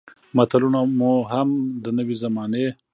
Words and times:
متلونه 0.37 0.79
مو 0.97 1.13
هم 1.31 1.49
د 1.83 1.85
نوې 1.97 2.15
زمانې 2.23 2.67